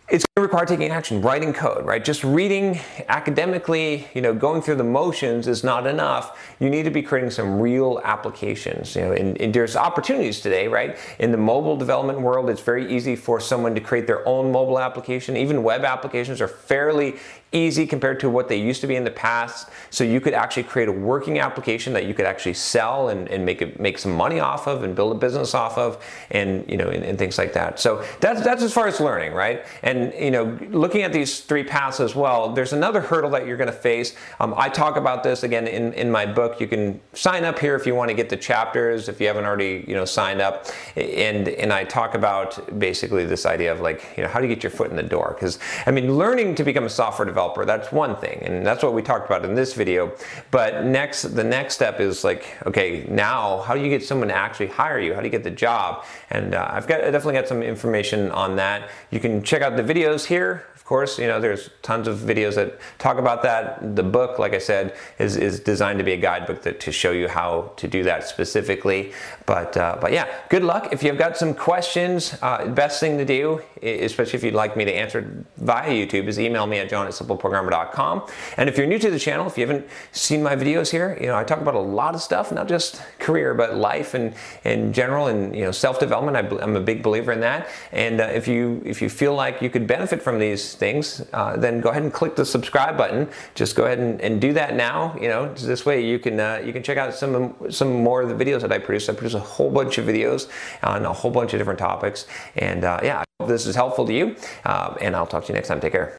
it's 0.08 0.24
going 0.24 0.36
to 0.36 0.42
require 0.44 0.66
taking 0.68 0.92
action, 0.92 1.20
writing 1.22 1.52
code, 1.52 1.84
right? 1.84 2.06
Just 2.06 2.24
reading 2.24 2.80
academically, 3.08 4.08
you 4.14 4.22
know, 4.22 4.36
going 4.36 4.62
through 4.62 4.76
the 4.76 4.84
motions 4.84 5.48
is 5.48 5.64
not 5.64 5.88
enough. 5.88 6.56
You 6.60 6.70
need 6.70 6.84
to 6.84 6.92
be 6.92 7.02
creating 7.02 7.32
some 7.32 7.60
real 7.60 8.00
applications. 8.04 8.96
You 8.96 9.02
know, 9.02 9.12
and, 9.14 9.42
and, 9.42 9.52
there's 9.52 9.76
opportunities 9.76 10.42
today, 10.42 10.68
right? 10.68 10.98
In 11.18 11.32
the 11.32 11.38
mobile 11.38 11.76
development 11.76 12.22
world, 12.22 12.52
it's 12.52 12.62
very 12.62 12.94
easy 12.94 13.16
for 13.16 13.40
someone 13.40 13.74
to 13.74 13.82
create 13.82 14.06
their 14.06 14.28
own 14.28 14.52
mobile 14.52 14.78
application. 14.78 15.36
Even 15.38 15.64
web 15.64 15.84
applications 15.84 16.40
are 16.40 16.48
fairly 16.48 17.16
easy 17.56 17.88
compared 17.88 18.20
to 18.20 18.30
what 18.30 18.50
they 18.50 18.58
used 18.58 18.82
to 18.82 18.88
be 18.88 18.96
in 18.96 19.04
the 19.04 19.12
past. 19.12 19.70
So 19.90 20.04
you 20.04 20.20
could 20.20 20.34
actually 20.34 20.64
create 20.64 20.90
a 20.90 20.92
working 20.92 21.40
application 21.40 21.94
that 21.94 22.06
you 22.06 22.14
could 22.14 22.26
actually 22.26 22.54
sell 22.54 23.10
and, 23.10 23.30
and 23.30 23.46
make 23.46 23.62
it 23.62 23.80
make 23.80 23.98
some 23.98 24.12
money 24.12 24.40
off 24.40 24.68
of 24.68 24.84
and 24.84 24.96
build 24.96 25.16
a 25.16 25.20
business 25.20 25.54
off 25.56 25.78
of, 25.78 26.04
and 26.32 26.70
you 26.70 26.78
know, 26.78 26.90
and, 26.90 27.04
and 27.04 27.18
things 27.18 27.38
like 27.38 27.54
that. 27.54 27.80
So 27.80 28.06
that's 28.20 28.42
that's 28.42 28.62
as 28.62 28.74
far 28.74 28.88
as 28.88 29.00
learning, 29.00 29.34
right? 29.34 29.66
And 29.82 29.95
you 30.18 30.32
know, 30.32 30.58
looking 30.70 31.02
at 31.02 31.14
these 31.14 31.42
three 31.42 31.64
paths 31.64 32.00
as 32.00 32.16
well, 32.16 32.54
there's 32.54 32.74
another 32.74 33.02
hurdle 33.02 33.30
that 33.32 33.46
you're 33.46 33.58
going 33.58 33.68
to 33.68 33.74
face. 33.74 34.16
Um, 34.40 34.54
I 34.58 34.70
talk 34.70 34.98
about 34.98 35.24
this 35.24 35.44
again 35.44 35.68
in, 35.68 35.94
in 35.94 36.12
my 36.12 36.25
book. 36.25 36.60
You 36.60 36.68
can 36.68 37.00
sign 37.14 37.44
up 37.44 37.60
here 37.60 37.75
if 37.75 37.86
you 37.86 37.96
want 37.96 38.10
to 38.10 38.16
get 38.16 38.30
the 38.30 38.38
chapters 38.38 39.10
if 39.10 39.20
you 39.20 39.28
haven't 39.28 39.46
already, 39.46 39.86
you 39.88 39.96
know, 39.96 40.06
signed 40.06 40.42
up. 40.42 40.68
And 40.96 41.48
and 41.48 41.72
I 41.72 41.84
talk 41.84 42.16
about 42.16 42.80
basically 42.80 43.25
this 43.25 43.46
idea 43.46 43.72
of 43.72 43.82
like, 43.82 44.06
you 44.18 44.24
know, 44.24 44.30
how 44.30 44.40
do 44.40 44.48
you 44.48 44.54
get 44.54 44.64
your 44.64 44.72
foot 44.72 44.90
in 44.90 44.96
the 44.96 45.04
door? 45.04 45.36
Because 45.36 45.60
I 45.86 45.92
mean, 45.92 46.18
learning 46.18 46.56
to 46.56 46.64
become 46.64 46.86
a 46.86 46.90
software 46.90 47.25
developer, 47.25 47.66
that's 47.66 47.92
one 47.92 48.16
thing, 48.18 48.40
and 48.44 48.66
that's 48.66 48.84
what 48.84 48.94
we 48.94 49.02
talked 49.02 49.25
about 49.25 49.46
in 49.46 49.56
this 49.56 49.74
video. 49.74 50.14
But 50.52 50.86
next, 50.86 51.24
the 51.24 51.44
next 51.44 51.75
step 51.75 52.00
is 52.00 52.24
like, 52.24 52.58
okay, 52.66 53.06
now 53.10 53.62
how 53.62 53.74
do 53.75 53.82
you 53.82 53.90
get 53.90 54.04
someone 54.04 54.28
to 54.30 54.36
actually 54.36 54.68
hire 54.68 55.00
you? 55.00 55.14
How 55.14 55.22
do 55.22 55.28
you 55.28 55.32
get 55.32 55.44
the 55.44 55.52
job? 55.52 56.06
And 56.30 56.56
uh, 56.56 56.68
I've 56.70 56.88
got 56.88 57.02
I 57.02 57.12
definitely 57.12 57.34
got 57.34 57.48
some 57.48 57.64
information 57.64 58.32
on 58.32 58.56
that. 58.58 58.90
You 59.12 59.20
can 59.20 59.44
check 59.44 59.62
out 59.62 59.75
the 59.75 59.84
videos 59.86 60.25
here, 60.25 60.65
of 60.86 60.89
course, 60.89 61.18
you 61.18 61.25
know, 61.25 61.39
there's 61.39 61.72
tons 61.82 62.08
of 62.08 62.20
videos 62.20 62.54
that 62.54 62.77
talk 63.00 63.18
about 63.18 63.42
that. 63.42 63.96
The 63.96 64.04
book, 64.04 64.38
like 64.38 64.54
I 64.54 64.60
said, 64.60 64.96
is, 65.18 65.36
is 65.36 65.60
designed 65.60 65.98
to 65.98 66.06
be 66.06 66.12
a 66.12 66.18
guidebook 66.18 66.62
that, 66.62 66.80
to 66.82 66.92
show 66.92 67.10
you 67.10 67.27
how 67.27 67.72
to 67.77 67.88
do 67.88 68.04
that 68.04 68.27
specifically. 68.27 69.12
But, 69.48 69.75
uh, 69.77 69.98
but 70.00 70.12
yeah, 70.12 70.27
good 70.48 70.63
luck. 70.63 70.89
If 70.92 71.01
you've 71.01 71.18
got 71.18 71.38
some 71.38 71.56
questions, 71.56 72.38
uh, 72.44 72.68
best 72.68 73.00
thing 73.00 73.18
to 73.18 73.25
do, 73.25 73.63
especially 73.82 74.38
if 74.38 74.44
you'd 74.44 74.54
like 74.54 74.77
me 74.77 74.86
to 74.86 74.94
answer 74.94 75.44
via 75.58 75.89
YouTube, 75.89 76.27
is 76.27 76.39
email 76.39 76.68
me 76.68 76.77
at 76.77 76.88
john 76.88 77.08
at 77.08 77.13
simpleprogrammer.com. 77.13 78.27
And 78.58 78.70
if 78.70 78.77
you're 78.77 78.86
new 78.86 79.00
to 79.00 79.10
the 79.10 79.18
channel, 79.18 79.48
if 79.48 79.58
you 79.58 79.65
haven't 79.65 79.88
seen 80.12 80.44
my 80.44 80.56
videos 80.56 80.92
here, 80.92 81.18
you 81.20 81.25
know, 81.25 81.36
I 81.36 81.44
talk 81.44 81.62
about 81.62 81.74
a 81.74 81.80
lot 81.80 82.13
of 82.13 82.22
stuff, 82.22 82.51
not 82.51 82.68
just 82.68 83.01
career, 83.18 83.56
but 83.56 83.75
life 83.75 84.13
and 84.13 84.36
in 84.63 84.94
general 84.94 85.27
and, 85.27 85.56
you 85.56 85.63
know, 85.63 85.72
self-development. 85.72 86.38
I, 86.38 86.63
am 86.63 86.75
a 86.75 86.82
big 86.82 87.01
believer 87.01 87.32
in 87.32 87.39
that. 87.39 87.70
And 87.92 88.22
uh, 88.22 88.25
if 88.25 88.48
you, 88.48 88.84
if 88.86 89.01
you 89.01 89.10
feel 89.10 89.34
like 89.34 89.63
you 89.63 89.72
could 89.75 89.88
benefit 89.88 90.22
from 90.22 90.39
these 90.39 90.74
things, 90.74 91.22
uh, 91.34 91.58
then 91.58 91.82
go 91.82 91.89
ahead 91.89 92.01
and 92.01 92.13
click 92.13 92.38
the 92.38 92.46
subscribe 92.46 92.98
button. 92.98 93.27
Just 93.55 93.75
go 93.75 93.84
ahead 93.84 94.00
and, 94.00 94.22
and 94.22 94.39
do 94.39 94.53
that 94.53 94.74
now. 94.74 95.17
You 95.20 95.27
know, 95.27 95.53
this 95.53 95.86
way 95.86 96.05
you 96.05 96.17
can 96.17 96.39
uh, 96.39 96.62
you 96.65 96.72
can 96.72 96.82
check 96.82 96.98
out 96.98 97.13
some 97.13 97.53
some 97.70 97.91
more 97.91 98.22
of 98.22 98.29
the 98.29 98.46
videos 98.46 98.62
that 98.62 98.72
I 98.72 98.79
produce. 98.79 99.10
I 99.10 99.13
produce 99.13 99.34
a 99.34 99.39
whole 99.39 99.70
bunch 99.70 99.98
of 99.98 100.05
videos 100.05 100.48
on 100.82 101.05
a 101.05 101.12
whole 101.12 101.32
bunch 101.32 101.53
of 101.53 101.60
different 101.60 101.79
topics, 101.79 102.25
and 102.55 102.86
uh, 102.86 103.01
yeah, 103.03 103.20
I 103.20 103.25
hope 103.39 103.50
this 103.50 103.65
is 103.65 103.75
helpful 103.75 104.05
to 104.05 104.13
you. 104.13 104.36
Uh, 104.63 104.96
and 105.01 105.13
I'll 105.13 105.27
talk 105.27 105.44
to 105.46 105.50
you 105.50 105.55
next 105.55 105.67
time. 105.67 105.82
Take 105.82 105.91
care. 105.91 106.17